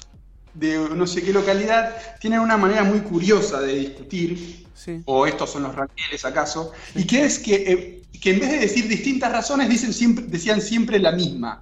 de 0.54 0.78
no 0.94 1.06
sé 1.06 1.22
qué 1.22 1.32
localidad 1.32 1.96
tienen 2.20 2.40
una 2.40 2.56
manera 2.56 2.82
muy 2.84 3.00
curiosa 3.00 3.60
de 3.60 3.74
discutir, 3.74 4.66
Sí. 4.74 5.02
o 5.06 5.26
estos 5.26 5.50
son 5.50 5.64
los 5.64 5.74
ranqueles 5.74 6.24
acaso, 6.24 6.72
y 6.94 7.04
que 7.06 7.24
es 7.24 7.38
que, 7.38 7.54
eh, 7.72 8.02
que 8.20 8.30
en 8.34 8.40
vez 8.40 8.50
de 8.50 8.58
decir 8.58 8.88
distintas 8.88 9.30
razones, 9.32 9.68
dicen 9.68 9.92
siempre, 9.92 10.24
decían 10.26 10.60
siempre 10.60 10.98
la 10.98 11.12
misma. 11.12 11.60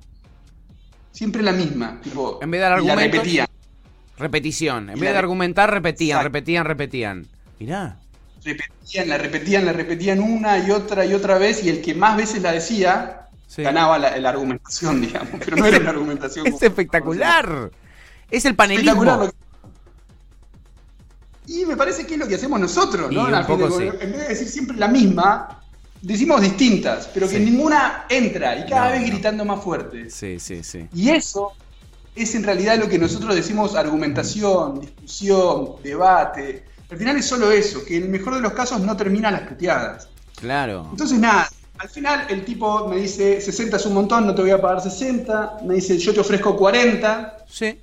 Siempre 1.12 1.42
la 1.42 1.52
misma. 1.52 1.98
Tipo, 2.02 2.38
En 2.42 2.50
vez 2.50 2.60
de 2.60 2.62
dar 2.62 2.72
y 2.82 2.86
la 2.86 2.92
argumentos, 2.92 3.18
repetían. 3.20 3.46
Repetición. 4.18 4.90
En 4.90 5.00
vez 5.00 5.12
de 5.12 5.18
argumentar, 5.18 5.70
repetían, 5.70 6.18
Exacto. 6.18 6.24
repetían, 6.28 6.64
repetían. 6.64 7.26
Mirá. 7.58 7.98
Repetían, 8.46 9.08
la 9.08 9.18
repetían, 9.18 9.66
la 9.66 9.72
repetían 9.72 10.20
una 10.20 10.58
y 10.58 10.70
otra 10.70 11.04
y 11.04 11.12
otra 11.14 11.36
vez, 11.38 11.62
y 11.64 11.68
el 11.68 11.82
que 11.82 11.94
más 11.94 12.16
veces 12.16 12.40
la 12.42 12.52
decía, 12.52 13.22
Sí. 13.48 13.62
ganaba 13.62 13.98
la, 13.98 14.16
la 14.18 14.28
argumentación, 14.30 15.00
digamos. 15.06 15.40
Pero 15.44 15.56
no 15.56 15.66
era 15.66 15.78
una 15.78 15.90
argumentación. 15.90 16.46
Es 16.46 16.54
como- 16.54 16.64
espectacular. 16.66 17.70
Es 18.30 18.44
el 18.44 18.54
panelismo. 18.56 18.90
espectacular 18.92 19.18
lo 19.26 19.30
que- 21.46 21.52
Y 21.52 21.64
me 21.66 21.76
parece 21.76 22.06
que 22.06 22.14
es 22.14 22.20
lo 22.20 22.26
que 22.26 22.34
hacemos 22.34 22.58
nosotros, 22.58 23.10
¿no? 23.12 23.26
de 23.26 23.44
cuentas, 23.44 23.74
sí. 23.76 23.84
En 24.00 24.12
vez 24.12 24.20
de 24.22 24.28
decir 24.28 24.48
siempre 24.48 24.76
la 24.76 24.88
misma, 24.88 25.60
decimos 26.02 26.40
distintas, 26.40 27.08
pero 27.14 27.28
que 27.28 27.38
Sí. 27.38 27.44
ninguna 27.44 28.04
entra 28.08 28.58
y 28.58 28.66
cada 28.68 28.86
No, 28.86 28.92
vez 28.92 29.00
no. 29.02 29.06
gritando 29.08 29.44
más 29.44 29.62
fuerte. 29.62 30.10
Sí, 30.10 30.38
sí, 30.40 30.62
sí. 30.64 30.88
Y 30.92 31.10
eso 31.10 31.52
es 32.16 32.34
en 32.34 32.42
realidad 32.42 32.78
lo 32.78 32.88
que 32.88 32.98
nosotros 32.98 33.34
decimos 33.34 33.74
argumentación, 33.76 34.80
discusión, 34.80 35.76
debate. 35.84 36.64
Al 36.90 36.98
final 36.98 37.16
es 37.16 37.26
solo 37.26 37.50
eso, 37.50 37.84
que 37.84 37.96
en 37.96 38.04
el 38.04 38.08
mejor 38.08 38.34
de 38.34 38.40
los 38.40 38.52
casos 38.52 38.80
no 38.80 38.96
terminan 38.96 39.32
las 39.32 39.42
puteadas. 39.42 40.08
Claro. 40.36 40.86
Entonces 40.90 41.18
nada, 41.18 41.48
al 41.78 41.88
final 41.88 42.26
el 42.28 42.44
tipo 42.44 42.88
me 42.88 42.96
dice 42.96 43.40
60 43.40 43.76
es 43.76 43.86
un 43.86 43.94
montón, 43.94 44.26
no 44.26 44.34
te 44.34 44.42
voy 44.42 44.50
a 44.52 44.60
pagar 44.60 44.80
60, 44.80 45.58
me 45.64 45.74
dice 45.74 45.98
yo 45.98 46.14
te 46.14 46.20
ofrezco 46.20 46.56
40, 46.56 47.38
Sí. 47.48 47.78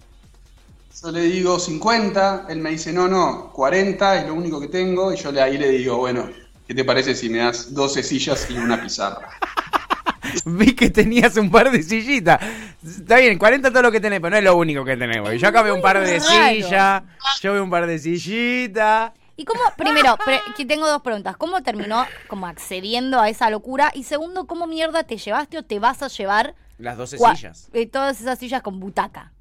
yo 1.02 1.12
le 1.12 1.22
digo 1.22 1.60
50, 1.60 2.46
él 2.50 2.60
me 2.60 2.72
dice, 2.72 2.94
no, 2.94 3.08
no, 3.08 3.52
40 3.52 4.22
es 4.22 4.28
lo 4.28 4.36
único 4.36 4.62
que 4.62 4.68
tengo, 4.68 5.12
y 5.12 5.18
yo 5.18 5.32
le, 5.32 5.42
ahí 5.42 5.58
le 5.58 5.70
digo, 5.70 5.98
bueno, 5.98 6.30
¿qué 6.68 6.74
te 6.74 6.86
parece 6.86 7.14
si 7.16 7.30
me 7.30 7.40
das 7.40 7.74
12 7.74 8.04
sillas 8.04 8.48
y 8.50 8.54
una 8.58 8.82
pizarra? 8.82 9.28
Vi 10.46 10.74
que 10.74 10.90
tenías 10.90 11.36
un 11.38 11.52
par 11.52 11.72
de 11.72 11.84
sillitas. 11.84 12.40
Está 12.86 13.18
bien, 13.18 13.38
40 13.38 13.70
todo 13.72 13.82
lo 13.82 13.92
que 13.92 14.00
tenés, 14.02 14.20
pero 14.20 14.32
no 14.32 14.38
es 14.38 14.44
lo 14.44 14.56
único 14.58 14.84
que 14.84 14.98
tenemos. 14.98 15.32
Yo 15.40 15.48
acá 15.48 15.62
veo 15.62 15.76
un 15.76 15.82
par 15.82 16.00
de 16.00 16.20
sillas, 16.20 17.04
yo 17.42 17.54
veo 17.54 17.64
un 17.64 17.70
par 17.70 17.88
de 17.88 17.98
sillitas. 18.00 19.12
¿Y 19.36 19.46
cómo, 19.46 19.62
primero, 19.76 20.16
pre- 20.24 20.42
que 20.56 20.66
tengo 20.66 20.88
dos 20.88 21.02
preguntas. 21.02 21.36
¿Cómo 21.38 21.64
terminó 21.64 22.06
como 22.28 22.46
accediendo 22.46 23.20
a 23.20 23.30
esa 23.30 23.50
locura? 23.50 23.92
Y 23.96 24.04
segundo, 24.04 24.46
¿cómo 24.46 24.68
mierda 24.68 25.04
te 25.04 25.18
llevaste 25.18 25.58
o 25.58 25.64
te 25.64 25.80
vas 25.80 26.04
a 26.04 26.08
llevar 26.08 26.54
Las 26.78 26.98
12 26.98 27.18
cua- 27.18 27.36
sillas. 27.36 27.70
eh, 27.74 27.88
todas 27.88 28.22
esas 28.22 28.38
sillas 28.38 28.62
con 28.62 28.80
butaca? 28.80 29.32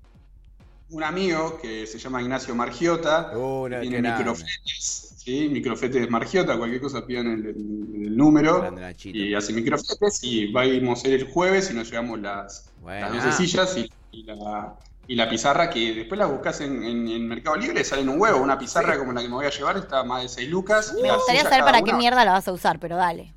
Un 0.93 1.03
amigo 1.03 1.59
que 1.61 1.87
se 1.87 1.99
llama 1.99 2.21
Ignacio 2.21 2.55
Margiota, 2.55 3.31
que 3.33 3.81
tiene 3.81 4.03
microfletes, 4.19 5.15
¿sí? 5.17 5.49
microfletes 5.51 6.11
Margiota, 6.11 6.59
cualquier 6.59 6.83
cosa 6.83 7.07
pidan 7.07 7.27
el, 7.29 7.47
el- 7.47 8.07
el 8.07 8.17
número, 8.17 8.61
y 9.05 9.35
hace 9.35 9.53
microfletes, 9.55 10.23
y 10.23 10.53
vamos 10.53 11.03
a 11.05 11.09
ir 11.09 11.15
el 11.15 11.31
jueves 11.31 11.71
y 11.71 11.75
nos 11.75 11.91
llevamos 11.91 12.21
las, 12.21 12.71
Bueno. 12.83 13.09
las 13.15 13.25
12 13.25 13.37
sillas 13.39 13.77
y, 13.79 13.91
y 14.11 14.23
la, 14.25 14.75
y 15.09 15.15
la 15.17 15.31
pizarra, 15.31 15.71
que 15.71 15.95
después 15.95 16.19
la 16.19 16.27
buscas 16.27 16.61
en, 16.61 16.83
en- 16.85 17.09
en 17.09 17.27
Mercado 17.27 17.57
Libre, 17.57 17.83
salen 17.85 18.11
un 18.11 18.21
huevo, 18.21 18.43
una 18.43 18.59
pizarra 18.59 18.99
como 18.99 19.13
la 19.13 19.23
que 19.23 19.29
me 19.29 19.35
voy 19.35 19.47
a 19.47 19.51
llevar, 19.51 19.79
está 19.79 20.05
más 20.05 20.23
de 20.23 20.29
6 20.29 20.51
lucas. 20.51 20.95
Me 21.01 21.09
las 21.09 21.17
gustaría 21.17 21.43
saber 21.45 21.65
para 21.65 21.81
qué 21.83 21.95
mierda 21.95 22.23
la 22.25 22.33
vas 22.33 22.47
a 22.49 22.53
usar, 22.53 22.79
pero 22.79 22.97
dale. 22.97 23.33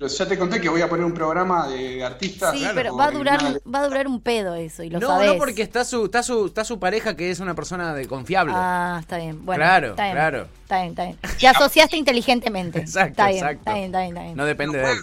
Ya 0.00 0.28
te 0.28 0.38
conté 0.38 0.60
que 0.60 0.68
voy 0.68 0.80
a 0.80 0.88
poner 0.88 1.04
un 1.04 1.12
programa 1.12 1.66
de, 1.66 1.96
de 1.96 2.04
artistas. 2.04 2.52
Sí, 2.52 2.60
claro, 2.60 2.74
pero 2.76 2.96
va 2.96 3.06
a 3.06 3.08
en 3.08 3.14
durar, 3.14 3.40
una- 3.42 3.58
va 3.74 3.80
a 3.80 3.88
durar 3.88 4.06
un 4.06 4.20
pedo 4.20 4.54
eso, 4.54 4.84
y 4.84 4.90
lo 4.90 5.00
no, 5.00 5.08
sabés. 5.08 5.32
no, 5.32 5.38
porque 5.38 5.62
está 5.62 5.84
su, 5.84 6.04
está 6.04 6.22
su, 6.22 6.46
está 6.46 6.62
su 6.64 6.78
pareja 6.78 7.16
que 7.16 7.30
es 7.32 7.40
una 7.40 7.54
persona 7.56 7.92
de 7.94 8.06
confiable. 8.06 8.52
Ah, 8.54 8.98
está 9.00 9.16
bien. 9.18 9.44
Bueno, 9.44 9.58
Claro, 9.60 9.88
está 9.90 10.04
bien, 10.04 10.14
claro. 10.14 10.46
Está 10.62 10.76
bien, 10.82 10.90
está 10.90 11.02
bien. 11.04 11.18
Te 11.40 11.48
asociaste 11.48 11.96
inteligentemente. 11.96 12.78
Exacto, 12.80 13.10
está 13.10 13.26
bien, 13.26 13.38
exacto. 13.38 13.58
Está 13.60 13.72
bien, 13.74 13.86
está 13.86 13.98
bien, 14.00 14.08
está 14.10 14.22
bien. 14.22 14.36
No 14.36 14.44
depende 14.44 14.78
de 14.78 14.92
él. 14.92 14.98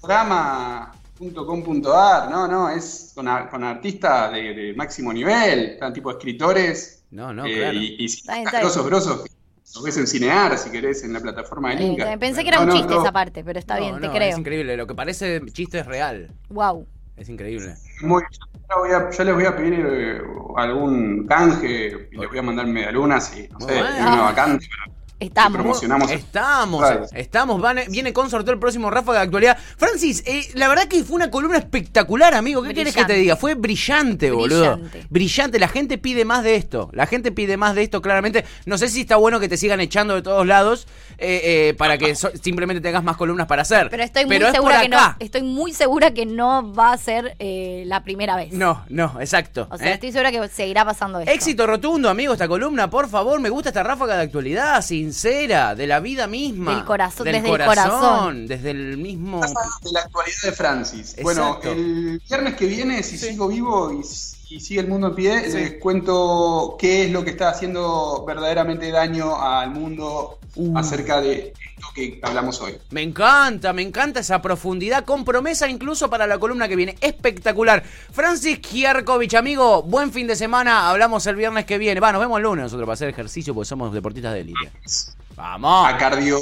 programa.com.ar, 0.00 2.30
no, 2.30 2.48
no, 2.48 2.70
es 2.70 3.12
con, 3.14 3.28
a- 3.28 3.48
con 3.50 3.64
artistas 3.64 4.32
de, 4.32 4.54
de 4.54 4.72
máximo 4.74 5.12
nivel, 5.12 5.72
están 5.72 5.92
tipo 5.92 6.10
escritores 6.10 7.02
No, 7.10 7.32
no, 7.34 7.44
eh, 7.46 7.54
claro. 7.54 7.76
y, 7.78 7.96
y 7.98 8.04
Está 8.06 8.34
bien, 8.36 8.46
está 8.46 8.60
grosos, 8.60 8.86
grosos, 8.86 9.24
los 9.74 9.82
ves 9.84 9.96
en 9.98 10.06
Cinear, 10.06 10.56
si 10.58 10.70
querés, 10.70 11.04
en 11.04 11.12
la 11.12 11.20
plataforma 11.20 11.74
de 11.74 11.76
bien. 11.90 12.18
Pensé 12.18 12.42
que 12.42 12.48
era 12.48 12.60
un 12.60 12.68
No, 12.68 12.74
chiste 12.74 12.94
no, 12.94 13.02
esa 13.02 13.12
parte, 13.12 13.44
pero 13.44 13.58
está 13.58 13.74
No, 13.74 13.80
bien, 13.80 14.00
te 14.00 14.06
no, 14.06 14.12
creo. 14.12 14.30
Es 14.30 14.38
increíble. 14.38 14.76
Lo 14.76 14.86
que 14.86 14.94
parece 14.94 15.42
chiste 15.52 15.80
es 15.80 15.86
real. 15.86 16.30
Wow. 16.48 16.86
Es 17.16 17.28
increíble. 17.28 17.74
muy- 18.02 18.22
yo, 18.22 18.78
voy 18.78 18.90
a- 18.90 19.10
yo 19.10 19.24
les 19.24 19.34
voy 19.34 19.44
a 19.44 19.56
pedir 19.56 19.86
eh, 19.88 20.20
algún 20.56 21.26
canje 21.26 22.08
y 22.12 22.16
les 22.16 22.28
voy 22.28 22.38
a 22.38 22.42
mandar 22.42 22.66
medialunas 22.66 23.36
y 23.36 23.48
no 23.48 23.60
sé, 23.60 23.80
una 23.80 24.22
vacante 24.22 24.66
para 24.68 24.95
Estamos. 25.18 25.52
promocionamos. 25.52 26.10
Estamos, 26.10 26.80
Claro. 26.80 27.06
estamos, 27.14 27.60
van- 27.60 27.80
viene 27.88 28.12
con 28.12 28.28
sorteo 28.28 28.52
el 28.52 28.60
próximo 28.60 28.90
Ráfaga 28.90 29.20
de 29.20 29.24
actualidad. 29.24 29.56
Francis, 29.78 30.22
eh, 30.26 30.46
la 30.54 30.68
verdad 30.68 30.84
que 30.88 31.02
fue 31.04 31.16
una 31.16 31.30
columna 31.30 31.56
espectacular, 31.56 32.34
amigo. 32.34 32.62
¿Qué 32.62 32.74
quieres 32.74 32.94
que 32.94 33.04
te 33.06 33.14
diga? 33.14 33.34
Fue 33.36 33.54
brillante, 33.54 34.30
boludo. 34.30 34.76
Brillante. 34.76 35.06
Brillante. 35.08 35.58
La 35.58 35.68
gente 35.68 35.96
pide 35.96 36.24
más 36.26 36.42
de 36.44 36.56
esto. 36.56 36.90
La 36.92 37.06
gente 37.06 37.32
pide 37.32 37.56
más 37.56 37.74
de 37.74 37.82
esto, 37.82 38.02
claramente. 38.02 38.44
No 38.66 38.76
sé 38.76 38.88
si 38.88 39.00
está 39.02 39.16
bueno 39.16 39.40
que 39.40 39.48
te 39.48 39.56
sigan 39.56 39.80
echando 39.80 40.14
de 40.14 40.20
todos 40.22 40.46
lados 40.46 40.86
eh, 41.18 41.40
eh, 41.70 41.74
para 41.78 41.96
que 41.96 42.14
so- 42.14 42.30
simplemente 42.42 42.82
tengas 42.82 43.02
más 43.02 43.16
columnas 43.16 43.46
para 43.46 43.62
hacer. 43.62 43.88
Pero 43.90 44.02
estoy 44.02 44.26
muy 44.26 44.38
segura 44.38 44.82
que 44.82 44.88
no. 44.90 45.16
Estoy 45.18 45.42
muy 45.42 45.72
segura 45.72 46.10
que 46.12 46.26
no 46.26 46.74
va 46.74 46.92
a 46.92 46.98
ser 46.98 47.36
eh, 47.38 47.84
la 47.86 48.04
primera 48.04 48.36
vez. 48.36 48.52
No, 48.52 48.84
no, 48.90 49.18
exacto. 49.20 49.66
O 49.70 49.78
sea, 49.78 49.88
¿eh? 49.90 49.94
estoy 49.94 50.12
segura 50.12 50.30
que 50.30 50.46
seguirá 50.48 50.84
pasando 50.84 51.20
esto. 51.20 51.30
Éxito 51.32 51.66
rotundo, 51.66 52.10
amigo, 52.10 52.34
esta 52.34 52.46
columna, 52.48 52.90
por 52.90 53.08
favor. 53.08 53.40
Me 53.40 53.48
gusta 53.48 53.70
esta 53.70 53.82
ráfaga 53.82 54.16
de 54.16 54.22
actualidad, 54.24 54.82
sincera, 55.12 55.74
de 55.74 55.86
la 55.86 56.00
vida 56.00 56.26
misma. 56.26 56.74
Del 56.74 56.84
corazón- 56.84 57.24
del 57.24 57.34
desde 57.42 57.50
el 57.54 57.64
corazón. 57.64 58.46
Desde 58.46 58.70
el 58.70 58.96
mismo. 58.98 59.40
de 59.40 59.92
la 59.92 60.00
actualidad 60.00 60.36
de 60.42 60.52
Francis. 60.52 61.16
Bueno, 61.22 61.46
Exacto. 61.48 61.72
el 61.72 62.20
viernes 62.28 62.54
que 62.56 62.66
viene, 62.66 63.02
si 63.02 63.16
sigo 63.18 63.48
vivo 63.48 63.92
y, 63.92 64.02
y 64.48 64.60
sigue 64.60 64.80
el 64.80 64.88
mundo 64.88 65.08
en 65.08 65.14
pie, 65.14 65.50
Sí. 65.50 65.56
les 65.58 65.72
cuento 65.80 66.76
qué 66.78 67.04
es 67.04 67.10
lo 67.10 67.24
que 67.24 67.30
está 67.30 67.48
haciendo 67.50 68.24
verdaderamente 68.26 68.90
daño 68.90 69.40
al 69.40 69.70
mundo 69.70 70.38
Uh. 70.58 70.78
acerca 70.78 71.20
de 71.20 71.52
esto 71.52 71.88
que 71.94 72.18
hablamos 72.22 72.60
hoy. 72.62 72.78
Me 72.90 73.02
encanta, 73.02 73.74
me 73.74 73.82
encanta 73.82 74.20
esa 74.20 74.40
profundidad 74.40 75.04
con 75.04 75.22
promesa 75.22 75.68
incluso 75.68 76.08
para 76.08 76.26
la 76.26 76.38
columna 76.38 76.66
que 76.66 76.76
viene. 76.76 76.96
Espectacular. 77.02 77.82
Francis 78.12 78.60
Kierkovich, 78.60 79.34
amigo, 79.34 79.82
buen 79.82 80.12
fin 80.12 80.26
de 80.26 80.34
semana. 80.34 80.88
Hablamos 80.88 81.26
el 81.26 81.36
viernes 81.36 81.66
que 81.66 81.76
viene. 81.76 82.00
Va, 82.00 82.10
nos 82.10 82.22
vemos 82.22 82.38
el 82.38 82.44
lunes 82.44 82.62
nosotros 82.62 82.86
para 82.86 82.94
hacer 82.94 83.08
ejercicio 83.10 83.52
porque 83.54 83.68
somos 83.68 83.92
deportistas 83.92 84.32
de 84.32 84.40
élite. 84.40 84.72
Vamos. 85.34 85.86
A 85.92 85.98
cardio, 85.98 86.38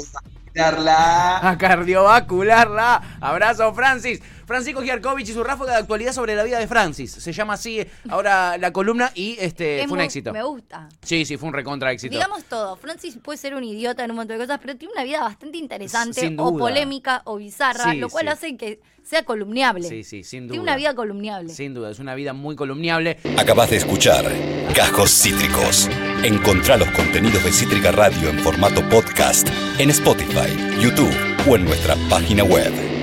darla. 0.53 1.49
A 1.49 1.57
cardiovascularla. 1.57 3.17
Abrazo, 3.19 3.73
Francis. 3.73 4.21
Francisco 4.45 4.81
Giarkovich 4.81 5.29
y 5.29 5.33
su 5.33 5.43
ráfaga 5.43 5.73
de 5.73 5.77
actualidad 5.79 6.13
sobre 6.13 6.35
la 6.35 6.43
vida 6.43 6.59
de 6.59 6.67
Francis. 6.67 7.11
Se 7.11 7.31
llama 7.33 7.53
así 7.53 7.85
ahora 8.09 8.57
la 8.57 8.71
columna 8.71 9.11
y 9.15 9.35
este 9.39 9.79
Es 9.81 9.83
fue 9.85 9.93
un 9.93 9.97
muy- 9.97 10.05
éxito. 10.05 10.31
Me 10.33 10.43
gusta. 10.43 10.87
Sí, 11.01 11.25
sí, 11.25 11.37
fue 11.37 11.47
un 11.49 11.53
recontra 11.55 11.91
éxito. 11.91 12.11
Digamos 12.13 12.43
todo, 12.45 12.75
Francis 12.75 13.17
puede 13.21 13.37
ser 13.37 13.55
un 13.55 13.63
idiota 13.63 14.03
en 14.03 14.11
un 14.11 14.17
montón 14.17 14.37
de 14.37 14.43
cosas, 14.45 14.59
pero 14.61 14.75
tiene 14.77 14.93
una 14.93 15.03
vida 15.03 15.21
bastante 15.21 15.57
interesante, 15.57 16.21
Sin 16.21 16.39
o 16.39 16.55
polémica, 16.57 17.21
o 17.25 17.37
bizarra, 17.37 17.91
Sí, 17.91 17.97
lo 17.97 18.09
cual 18.09 18.25
sí. 18.25 18.29
hace 18.31 18.57
que 18.57 18.79
sea 19.03 19.23
columniable. 19.23 19.87
Sí, 19.87 20.03
sí, 20.03 20.23
sin 20.23 20.47
duda. 20.47 20.51
Tiene 20.53 20.63
una 20.63 20.75
vida 20.75 20.95
columniable. 20.95 21.49
Sin 21.53 21.73
duda, 21.73 21.91
es 21.91 21.99
una 21.99 22.15
vida 22.15 22.33
muy 22.33 22.55
columniable. 22.55 23.17
Acabas 23.37 23.69
de 23.69 23.77
escuchar 23.77 24.25
Cajos 24.73 25.11
Cítricos. 25.11 25.89
Encontrá 26.23 26.77
los 26.77 26.89
contenidos 26.91 27.43
de 27.43 27.51
Cítrica 27.51 27.91
Radio 27.91 28.29
en 28.29 28.39
formato 28.39 28.81
podcast 28.89 29.47
en 29.79 29.89
Spotify, 29.91 30.49
YouTube 30.79 31.13
o 31.47 31.55
en 31.55 31.65
nuestra 31.65 31.95
página 32.09 32.43
web. 32.43 32.94